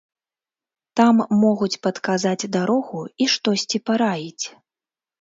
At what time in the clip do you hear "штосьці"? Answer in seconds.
3.37-3.85